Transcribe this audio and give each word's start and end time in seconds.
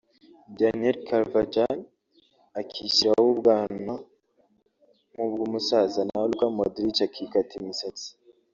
Daniel 0.57 0.97
Carvajal 1.07 1.77
akishyiraho 2.59 3.27
ubwana 3.33 3.93
nk’ubw’umusaza 5.11 5.99
naho 6.07 6.25
Luka 6.31 6.47
Modric 6.57 6.97
akikata 7.07 7.53
imisatsi 7.61 8.07